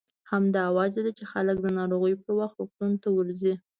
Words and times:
همدا 0.31 0.63
وجه 0.77 1.01
ده 1.05 1.11
چې 1.17 1.23
خلک 1.31 1.57
د 1.61 1.67
ناروغۍ 1.79 2.13
پر 2.23 2.31
وخت 2.39 2.55
روغتون 2.61 2.91
ته 3.03 3.09
ورځي. 3.17 3.53